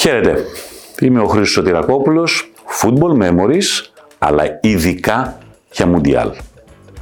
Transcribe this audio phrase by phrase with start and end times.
[0.00, 0.44] Χαίρετε,
[1.00, 2.52] είμαι ο Χρήστος Σωτηρακόπουλος,
[2.82, 5.38] Football Memories, αλλά ειδικά
[5.72, 6.30] για Μουντιάλ.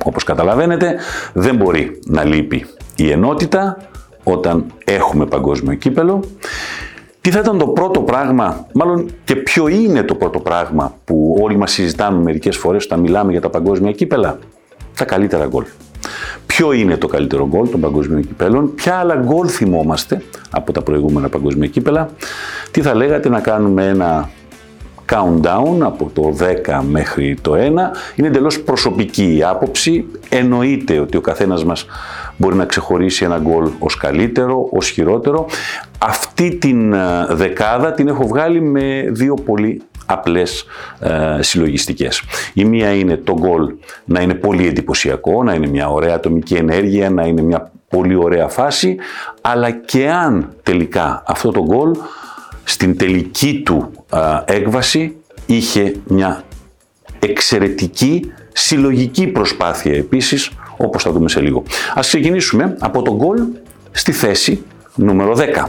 [0.05, 0.97] Όπως καταλαβαίνετε,
[1.33, 2.67] δεν μπορεί να λείπει
[2.97, 3.77] η ενότητα
[4.23, 6.25] όταν έχουμε παγκόσμιο κύπελο.
[7.21, 11.57] Τι θα ήταν το πρώτο πράγμα, μάλλον και ποιο είναι το πρώτο πράγμα που όλοι
[11.57, 14.39] μας συζητάμε μερικές φορές όταν μιλάμε για τα παγκόσμια κύπελα;
[14.97, 15.65] Τα καλύτερα γκολ.
[16.47, 21.29] Ποιο είναι το καλύτερο γκολ των παγκοσμίων κυπέλων, ποια άλλα γκολ θυμόμαστε από τα προηγούμενα
[21.29, 22.11] παγκοσμία κύπελα,
[22.71, 24.29] τι θα λέγατε να κάνουμε ένα
[25.13, 26.37] countdown από το
[26.67, 27.57] 10 μέχρι το 1.
[28.17, 30.05] Είναι εντελώς προσωπική η άποψη.
[30.29, 31.87] Εννοείται ότι ο καθένας μας
[32.37, 35.47] μπορεί να ξεχωρίσει ένα γκολ ως καλύτερο, ως χειρότερο.
[35.99, 40.65] Αυτή την ε, δεκάδα την έχω βγάλει με δύο πολύ απλές
[41.01, 42.23] ε, συλλογιστικές.
[42.55, 47.11] Η μία είναι το γκολ να είναι πολύ εντυπωσιακό, να είναι μια ωραία ατομική ενέργεια,
[47.11, 48.97] να είναι μια πολύ ωραία φάση,
[49.41, 51.91] αλλά και αν τελικά αυτό το γκολ
[52.69, 53.91] στην τελική του
[54.45, 55.17] έκβαση
[55.47, 56.45] είχε μια
[57.19, 61.63] εξαιρετική συλλογική προσπάθεια επίσης, όπως θα δούμε σε λίγο.
[61.95, 63.39] Ας ξεκινήσουμε από τον γκολ
[63.91, 64.63] στη θέση
[64.95, 65.69] νούμερο 10.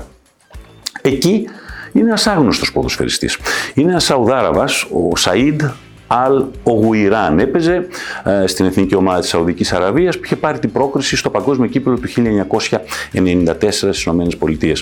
[1.02, 1.48] Εκεί
[1.92, 3.38] είναι ένας άγνωστος ποδοσφαιριστής.
[3.74, 5.62] Είναι ένας Σαουδάραβας, ο Σαΐντ
[6.08, 7.40] Αλ Ογουιράν.
[7.40, 7.88] Έπαιζε
[8.24, 12.00] ε, στην εθνική ομάδα της Σαουδικής Αραβίας που είχε πάρει την πρόκριση στο παγκόσμιο κύπελο
[12.00, 14.74] του 1994 στις ΗΠΑ.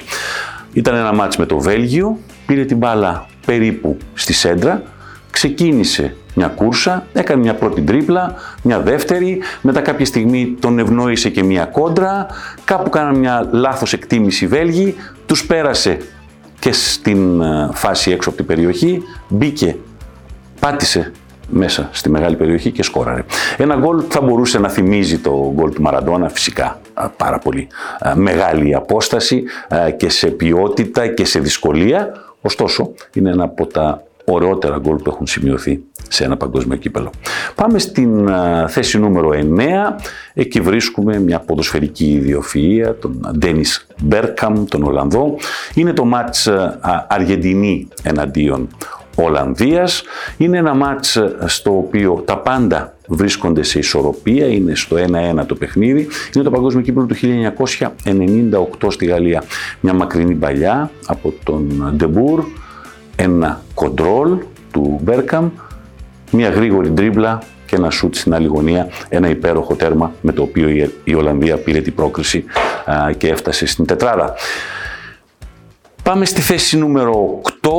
[0.78, 4.84] Ήταν ένα μάτς με το Βέλγιο, πήρε την μπάλα περίπου στη σέντρα,
[5.31, 11.44] ξεκίνησε μια κούρσα, έκανε μια πρώτη τρίπλα, μια δεύτερη, μετά κάποια στιγμή τον ευνόησε και
[11.44, 12.25] μια κόντρα,
[12.66, 15.97] κάπου κάναν μια λάθος εκτίμηση Βέλγοι, τους πέρασε
[16.59, 19.75] και στην ε, φάση έξω από την περιοχή, μπήκε,
[20.59, 21.12] πάτησε
[21.50, 23.23] μέσα στη μεγάλη περιοχή και σκόραρε.
[23.58, 26.80] Ένα γκολ θα μπορούσε να θυμίζει το γκολ του Μαραντόνα φυσικά
[27.17, 27.67] πάρα πολύ
[28.16, 29.44] μεγάλη απόσταση
[29.97, 32.12] και σε ποιότητα και σε δυσκολία.
[32.41, 37.09] Ωστόσο, είναι ένα από τα ωραιότερα γκολ που έχουν σημειωθεί σε ένα παγκόσμιο κύπελο.
[37.56, 38.30] Πάμε στην
[38.68, 39.40] θέση νούμερο 9.
[40.34, 45.36] Εκεί βρίσκουμε μια ποδοσφαιρική ιδιοφυΐα, τον Ντένις Μπέρκαμ, τον Ολλανδό.
[45.74, 46.50] Είναι το μάτς
[47.07, 48.68] Αργεντινή εναντίον
[49.25, 50.03] Ολλανδίας.
[50.38, 54.95] Είναι ένα μάτς στο οποίο τα πάντα βρίσκονται σε ισορροπία, είναι στο
[55.39, 56.07] 1-1 το παιχνίδι.
[56.35, 57.16] Είναι το παγκόσμιο κύπελο του
[58.81, 59.44] 1998 στη Γαλλία.
[59.79, 62.44] Μια μακρινή μπαλιά από τον Ντε Μπουρ,
[63.16, 64.38] ένα κοντρόλ
[64.72, 65.50] του Μπέρκαμπ,
[66.31, 70.89] μια γρήγορη ντρίμπλα και ένα σούτ στην άλλη γωνία, ένα υπέροχο τέρμα με το οποίο
[71.03, 72.44] η Ολλανδία πήρε την πρόκριση
[73.17, 74.33] και έφτασε στην τετράδα.
[76.07, 77.69] Πάμε στη θέση νούμερο 8.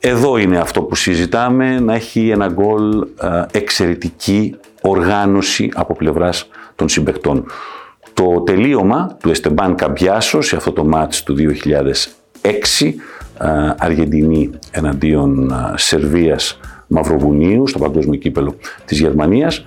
[0.00, 3.06] Εδώ είναι αυτό που συζητάμε, να έχει ένα γκολ
[3.50, 7.44] εξαιρετική οργάνωση από πλευράς των συμπεκτών.
[8.14, 12.94] Το τελείωμα του Εστεμπάν Καμπιάσο σε αυτό το μάτς του 2006,
[13.78, 19.64] Αργεντινή εναντίον Σερβίας Μαυροβουνίου στο παγκόσμιο κύπελο της Γερμανίας,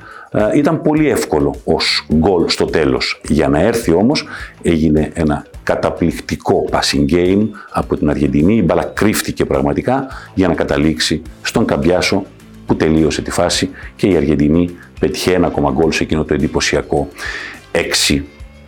[0.56, 3.22] ήταν πολύ εύκολο ως γκολ στο τέλος.
[3.28, 4.28] Για να έρθει όμως
[4.62, 8.56] έγινε ένα καταπληκτικό passing game από την Αργεντινή.
[8.56, 12.26] Η μπάλα κρύφτηκε πραγματικά για να καταλήξει στον Καμπιάσο
[12.66, 14.70] που τελείωσε τη φάση και η Αργεντινή
[15.00, 17.08] πέτυχε ένα ακόμα γκολ σε εκείνο το εντυπωσιακό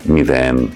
[0.04, 0.68] 6-0.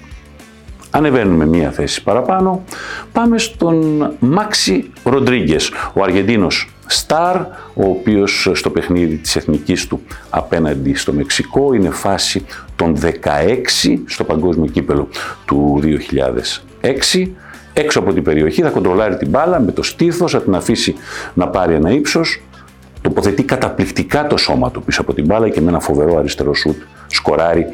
[0.90, 2.64] Ανεβαίνουμε μία θέση παραπάνω.
[3.12, 7.36] Πάμε στον Μάξι Ροντρίγκες, ο Αργεντίνος Σταρ,
[7.74, 12.44] ο οποίος στο παιχνίδι της εθνικής του απέναντι στο Μεξικό είναι φάση
[12.76, 15.08] των 16 στο παγκόσμιο κύπελο
[15.44, 15.80] του
[16.80, 17.30] 2006.
[17.72, 20.94] Έξω από την περιοχή θα κοντρολάρει την μπάλα με το στήθος, θα την αφήσει
[21.34, 22.42] να πάρει ένα ύψος,
[23.00, 26.76] τοποθετεί καταπληκτικά το σώμα του πίσω από την μπάλα και με ένα φοβερό αριστερό σουτ
[27.06, 27.66] σκοράρει.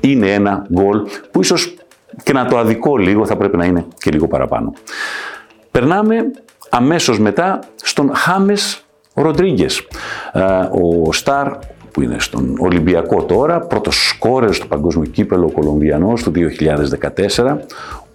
[0.00, 1.74] Είναι ένα γκολ που ίσως
[2.22, 4.72] και να το αδικό λίγο θα πρέπει να είναι και λίγο παραπάνω.
[5.70, 6.16] Περνάμε
[6.70, 7.58] αμέσως μετά
[7.98, 9.86] στον Χάμες Ροντρίγκες.
[11.06, 11.48] Ο Σταρ
[11.90, 17.58] που είναι στον Ολυμπιακό τώρα, πρώτος σκόρερ στο παγκόσμιο κύπελο ο Κολομβιανός του 2014,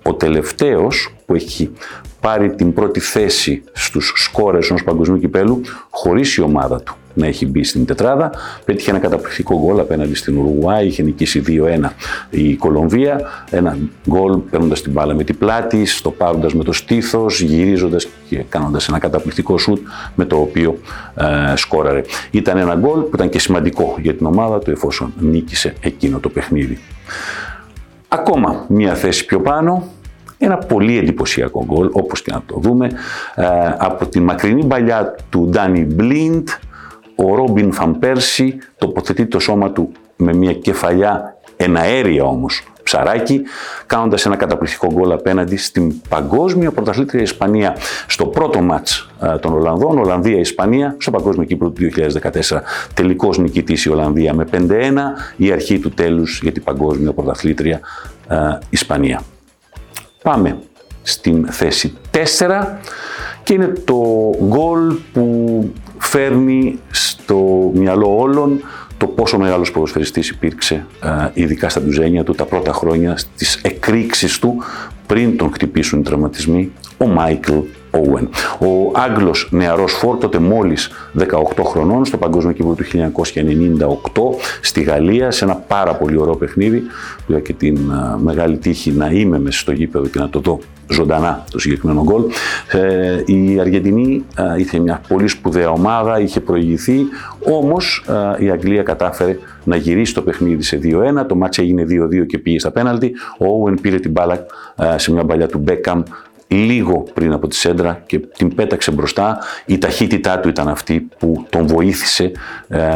[0.03, 1.71] ο τελευταίος που έχει
[2.19, 7.45] πάρει την πρώτη θέση στους σκόρες ενός παγκοσμίου κυπέλου χωρίς η ομάδα του να έχει
[7.45, 8.31] μπει στην τετράδα.
[8.65, 11.89] Πέτυχε ένα καταπληκτικό γκολ απέναντι στην Ουρουγουάη, είχε νικήσει 2-1
[12.29, 13.21] η Κολομβία.
[13.49, 13.77] Ένα
[14.09, 18.87] γκολ παίρνοντας την μπάλα με την πλάτη, στο πάροντα με το στήθος, γυρίζοντας και κάνοντας
[18.87, 20.77] ένα καταπληκτικό σουτ με το οποίο
[21.15, 22.01] ε, σκόραρε.
[22.31, 26.29] Ήταν ένα γκολ που ήταν και σημαντικό για την ομάδα του εφόσον νίκησε εκείνο το
[26.29, 26.79] παιχνίδι.
[28.07, 29.87] Ακόμα μία θέση πιο πάνω,
[30.37, 32.89] ένα πολύ εντυπωσιακό γκολ, όπως και να το δούμε,
[33.35, 33.45] ε,
[33.77, 36.47] από τη μακρινή παλιά του Ντάνι Μπλίντ,
[37.15, 43.41] ο Ρόμπιν Φαμπέρσι τοποθετεί το σώμα του με μια κεφαλιά εναέρια όμως ψαράκι,
[43.85, 47.75] κάνοντας ένα καταπληκτικό γκολ απέναντι στην παγκόσμια πρωταθλήτρια Ισπανία
[48.07, 52.61] στο πρώτο μάτς των Ολλανδών, Ολλανδία-Ισπανία, στο Παγκόσμιο Κύπρο του 2014.
[52.93, 54.59] Τελικός νικητής η Ολλανδία με 5-1,
[55.35, 57.79] η αρχή του τέλους για την παγκόσμια πρωταθλήτρια
[58.69, 59.21] Ισπανία.
[60.23, 60.57] Πάμε
[61.01, 62.77] στην θέση 4
[63.43, 65.71] και είναι το γκολ που
[66.05, 68.61] φέρνει στο μυαλό όλων
[68.97, 70.85] το πόσο μεγάλος ποδοσφαιριστής υπήρξε,
[71.33, 74.63] ειδικά στα ντουζένια του, τα πρώτα χρόνια, στις εκρήξεις του,
[75.07, 77.53] πριν τον χτυπήσουν οι τραυματισμοί, ο Μάικλ
[77.93, 78.27] Owen.
[78.59, 81.25] Ο Άγγλος νεαρός φόρ, τότε μόλις 18
[81.63, 86.79] χρονών, στο Παγκόσμιο Κύπρο του 1998, στη Γαλλία, σε ένα πάρα πολύ ωραίο παιχνίδι,
[87.25, 87.79] που είχα και την
[88.17, 92.23] μεγάλη τύχη να είμαι μέσα στο γήπεδο και να το δω ζωντανά το συγκεκριμένο γκολ.
[92.71, 96.99] Ε, η Αργεντινή ε, είχε μια πολύ σπουδαία ομάδα, είχε προηγηθεί,
[97.39, 98.05] όμως
[98.39, 102.37] ε, η Αγγλία κατάφερε να γυρίσει το παιχνίδι σε 2-1, το μάτς έγινε 2-2 και
[102.37, 104.45] πήγε στα πέναλτι, ο Owen πήρε την μπάλα
[104.95, 106.03] σε μια παλιά του Μπέκαμ
[106.53, 109.37] λίγο πριν από τη σέντρα και την πέταξε μπροστά.
[109.65, 112.31] Η ταχύτητά του ήταν αυτή που τον βοήθησε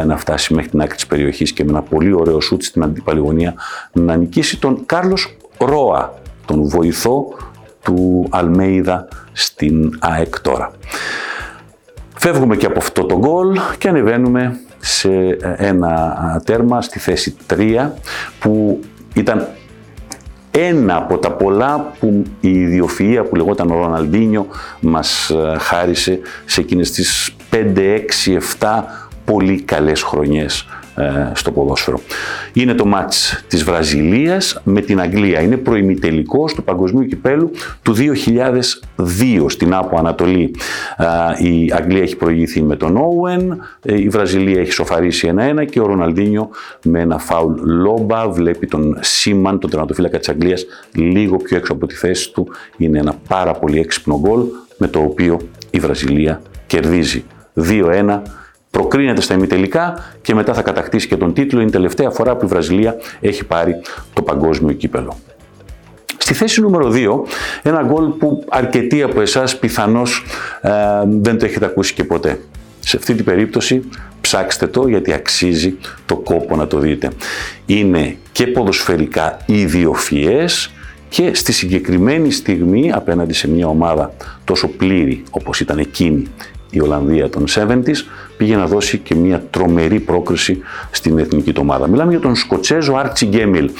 [0.06, 3.20] να φτάσει μέχρι την άκρη της περιοχής και με ένα πολύ ωραίο σούτ στην αντίπαλη
[3.20, 3.54] γωνία
[3.92, 6.14] να νικήσει τον Κάρλος Ρόα,
[6.46, 7.26] τον βοηθό
[7.82, 10.72] του Αλμέιδα στην ΑΕΚ τώρα.
[12.14, 15.10] Φεύγουμε και από αυτό το γκολ και ανεβαίνουμε σε
[15.56, 17.88] ένα τέρμα στη θέση 3
[18.38, 18.80] που
[19.14, 19.48] ήταν
[20.66, 24.46] ένα από τα πολλά που η ιδιοφυΐα που λεγόταν ο Ροναλντίνιο
[24.80, 27.56] μας ε, χάρισε σε εκείνες τις 5,
[28.24, 28.82] 6, 7
[29.24, 30.60] πολύ καλές χρονιές.
[30.60, 30.87] ε,
[31.32, 32.00] στο ποδόσφαιρο.
[32.52, 35.40] Είναι το μάτς της Βραζιλίας με την Αγγλία.
[35.40, 37.50] Είναι προημιτελικός του Παγκοσμίου Κυπέλου
[37.82, 40.54] του 2002 στην Άπο Ανατολή.
[40.96, 45.86] Ε, η Αγγλία έχει προηγηθεί με τον Όουεν, η Βραζιλία έχει σοφαρίσει 1-1 και ο
[45.86, 46.50] Ροναλντίνιο
[46.84, 51.86] με ένα φάουλ λόμπα βλέπει τον Σίμαν, τον τερματοφύλακα της Αγγλίας, λίγο πιο έξω από
[51.86, 52.48] τη θέση του.
[52.76, 54.44] Είναι ένα πάρα πολύ έξυπνο γκολ
[54.76, 55.40] με το οποίο
[55.70, 57.24] η Βραζιλία κερδίζει
[57.60, 58.20] 2-1
[58.78, 61.60] προκρίνεται στα ημιτελικά και μετά θα κατακτήσει και τον τίτλο.
[61.60, 63.80] Είναι η τελευταία φορά που η Βραζιλία έχει πάρει
[64.12, 65.18] το παγκόσμιο κύπελο.
[66.18, 67.28] Στη θέση νούμερο 2,
[67.62, 70.24] ένα γκολ που αρκετοί από εσάς πιθανώς
[70.60, 70.70] ε,
[71.06, 72.40] δεν το έχετε ακούσει και ποτέ.
[72.80, 73.88] Σε αυτή την περίπτωση
[74.20, 75.76] ψάξτε το γιατί αξίζει
[76.06, 77.10] το κόπο να το δείτε.
[77.66, 80.72] Είναι και ποδοσφαιρικά ιδιοφιές
[81.08, 84.12] και στη συγκεκριμένη στιγμή απέναντι σε μια ομάδα
[84.44, 86.26] τόσο πλήρη όπως ήταν εκείνη
[86.70, 87.96] η Ολλανδία των 70s
[88.38, 90.58] πήγε να δώσει και μια τρομερή πρόκριση
[90.90, 91.88] στην εθνική του ομάδα.
[91.88, 93.70] Μιλάμε για τον Σκοτσέζο Άρτσι Γκέμιλ,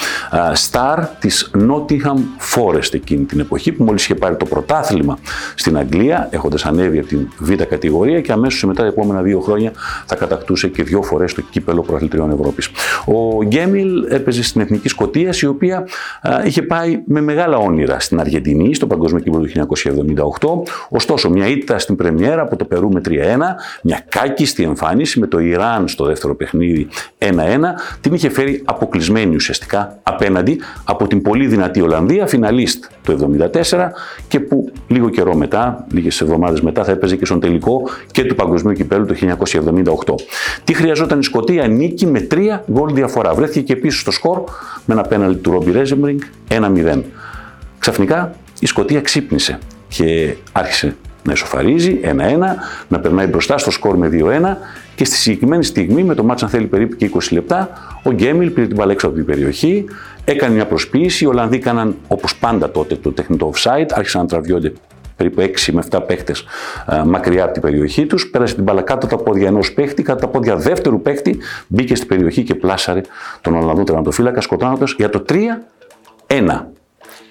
[0.53, 2.19] στάρ της Nottingham
[2.55, 5.19] Forest εκείνη την εποχή που μόλις είχε πάρει το πρωτάθλημα
[5.55, 9.73] στην Αγγλία έχοντας ανέβει από την β' κατηγορία και αμέσως μετά τα επόμενα δύο χρόνια
[10.07, 12.69] θα κατακτούσε και δύο φορές το κύπελο προαθλητριών Ευρώπης.
[13.05, 15.87] Ο Γκέμιλ έπαιζε στην εθνική Σκοτία η οποία
[16.45, 19.67] είχε πάει με μεγάλα όνειρα στην Αργεντινή στο Παγκόσμιο Κύπελο του
[20.67, 23.11] 1978 ωστόσο μια ήττα στην Πρεμιέρα από το Περού με 3-1
[23.83, 27.29] μια κάκη στη εμφάνιση με το Ιράν στο δεύτερο παιχνίδι 1-1,
[28.01, 33.37] την είχε φέρει αποκλεισμένη ουσιαστικά απέναντι από την πολύ δυνατή Ολλανδία, φιναλίστ το
[33.71, 33.89] 1974
[34.29, 38.35] και που λίγο καιρό μετά, λίγες εβδομάδες μετά θα έπαιζε και στον τελικό και του
[38.35, 39.15] Παγκοσμίου Κυπέλου το
[40.07, 40.15] 1978.
[40.65, 43.35] Τι χρειαζόταν η Σκωτία, νίκη με τρία γκολ διαφορά.
[43.35, 44.45] Βρέθηκε και πίσω στο σκορ
[44.85, 47.03] με ένα πέναλτι του Ρόμπι Ρέζεμπρινγκ 1-0.
[47.79, 49.59] Ξαφνικά η Σκωτία ξύπνησε
[49.89, 50.97] και άρχισε
[51.29, 52.11] να ισοφαρίζει 1-1,
[52.89, 54.57] να περνάει μπροστά στο σκορ με 2-1
[54.95, 57.71] και στη συγκεκριμένη στιγμή, με το μάτσα αν θέλει περίπου και 20 λεπτά,
[58.03, 59.85] ο Γκέμιλ πήρε την μπάλα έξω από την περιοχή,
[60.25, 61.25] έκανε μια προσποίηση.
[61.25, 64.73] Οι Ολλανδοί έκαναν όπως πάντα τότε το τεχνητό offside, άρχισαν να τραβιόνται
[65.17, 66.45] περίπου 6 με 7 παίχτες
[67.07, 68.31] μακριά από την περιοχή τους.
[68.31, 71.39] Πέρασε την μπάλα κάτω από τα πόδια ενός παίχτη, κάτω από τα πόδια δεύτερου παίχτη,
[71.67, 73.01] μπήκε στην περιοχή και πλάσαρε
[73.41, 76.73] τον Ολλανδό τερματοφύλακα, σκοτώνοντας για το 3-1.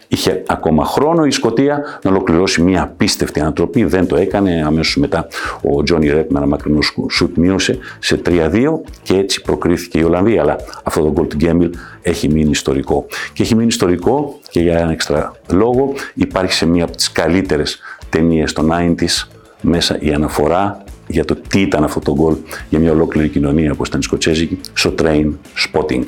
[0.08, 3.84] Είχε ακόμα χρόνο η Σκωτία να ολοκληρώσει μια απίστευτη ανατροπή.
[3.84, 4.64] Δεν το έκανε.
[4.66, 5.28] Αμέσως μετά
[5.62, 6.80] ο Τζόνι Ρέπ με ένα μακρινό
[7.12, 10.42] σουτ μείωσε σε 3-2 και έτσι προκρίθηκε η Ολλανδία.
[10.42, 11.70] Αλλά αυτό το γκολ του Γκέμιλ
[12.02, 13.06] έχει μείνει ιστορικό.
[13.34, 17.80] Και έχει μείνει ιστορικό και για ένα έξτρα λόγο υπάρχει σε μία από τις καλύτερες
[18.10, 19.28] ταινίες των 90s
[19.62, 22.36] μέσα η αναφορά για το τι ήταν αυτό το γκολ
[22.70, 25.32] για μια ολόκληρη κοινωνία όπως ήταν η Σκοτσέζικη στο Train
[25.68, 26.04] Spotting.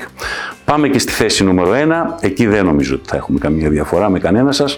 [0.69, 1.75] Πάμε και στη θέση νούμερο 1.
[2.19, 4.77] Εκεί δεν νομίζω ότι θα έχουμε καμία διαφορά με κανένα σας.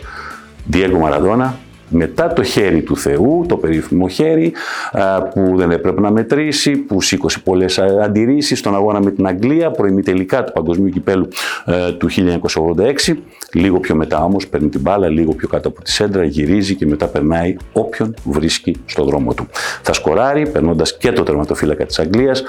[0.74, 1.52] Diego Maradona,
[1.90, 4.54] μετά το χέρι του Θεού, το περίφημο χέρι
[5.34, 10.44] που δεν έπρεπε να μετρήσει, που σήκωσε πολλές αντιρρήσεις στον αγώνα με την Αγγλία, προημιτελικά
[10.44, 11.28] του Παγκοσμίου Κυπέλου
[11.66, 12.10] ε, του
[13.08, 13.14] 1986.
[13.54, 16.86] Λίγο πιο μετά όμως παίρνει την μπάλα, λίγο πιο κάτω από τη σέντρα, γυρίζει και
[16.86, 19.48] μετά περνάει όποιον βρίσκει στο δρόμο του.
[19.82, 22.44] Θα σκοράρει, περνώντας και το τερματοφύλακα της Αγγλίας.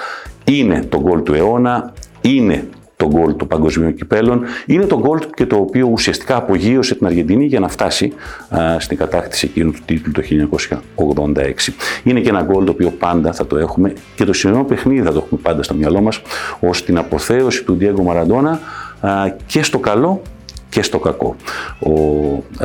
[0.44, 2.68] Είναι το γκολ του αιώνα, είναι
[3.02, 4.42] το γκολ των παγκοσμίων κυπέλων.
[4.66, 8.12] Είναι το γκολ και το οποίο ουσιαστικά απογείωσε την Αργεντινή για να φτάσει
[8.78, 10.23] στην κατάκτηση εκείνου του τίτλου το
[10.97, 11.35] 1986.
[12.02, 15.12] Είναι και ένα γκολ το οποίο πάντα θα το έχουμε και το σημερινό παιχνίδι θα
[15.12, 16.23] το έχουμε πάντα στο μυαλό μας
[16.61, 18.61] ως την αποθέωση του Διέγκο Μαραντόνα
[19.47, 20.23] και στο καλό
[20.68, 21.37] και στο κακό.
[21.78, 21.94] Ο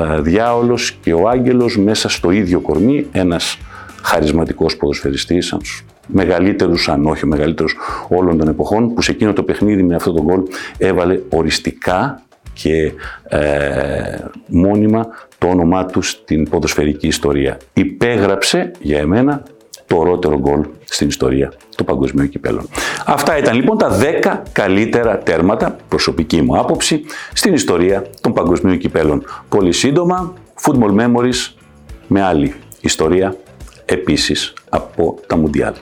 [0.02, 3.58] α, διάολος και ο άγγελος μέσα στο ίδιο κορμί, ένας
[4.02, 7.76] χαρισματικός ποδοσφαιριστής, ένας μεγαλύτερους, αν όχι ο μεγαλύτερος
[8.08, 10.42] όλων των εποχών, που σε εκείνο το παιχνίδι με αυτό το γκολ
[10.78, 12.22] έβαλε οριστικά
[12.54, 12.92] και
[13.24, 17.58] ε, μόνιμα το όνομά του στην ποδοσφαιρική ιστορία.
[17.74, 19.44] Υπέγραψε για εμένα
[19.88, 22.70] το ορότερο γκολ στην ιστορία του παγκοσμίου κυπέλων.
[23.06, 27.02] Αυτά ήταν λοιπόν τα 10 καλύτερα τέρματα, προσωπική μου άποψη,
[27.34, 29.26] στην ιστορία των παγκοσμίου κυπέλων.
[29.50, 31.54] Πολύ σύντομα, Football Memories
[32.08, 33.36] με άλλη ιστορία
[33.86, 35.74] επίσης από τα Μουντιάλ.